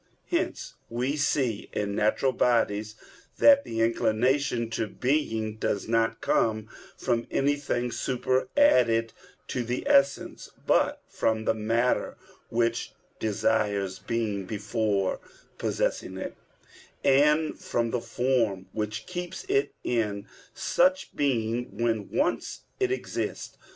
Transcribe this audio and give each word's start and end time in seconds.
Hence 0.31 0.73
we 0.89 1.15
see 1.15 1.69
in 1.73 1.93
natural 1.93 2.31
bodies 2.31 2.95
that 3.37 3.63
the 3.63 3.81
inclination 3.81 4.71
to 4.71 4.87
being 4.87 5.57
does 5.57 5.87
not 5.87 6.21
come 6.21 6.67
from 6.97 7.27
anything 7.29 7.91
superadded 7.91 9.13
to 9.49 9.63
the 9.63 9.85
essence, 9.87 10.49
but 10.65 11.03
from 11.07 11.45
the 11.45 11.53
matter 11.53 12.17
which 12.49 12.93
desires 13.19 13.99
being 13.99 14.45
before 14.47 15.19
possessing 15.59 16.17
it, 16.17 16.35
and 17.03 17.59
from 17.59 17.91
the 17.91 18.01
form 18.01 18.65
which 18.71 19.05
keeps 19.05 19.43
it 19.47 19.71
in 19.83 20.25
such 20.55 21.15
being 21.15 21.77
when 21.77 22.09
once 22.09 22.61
it 22.79 22.91
exists. 22.91 23.55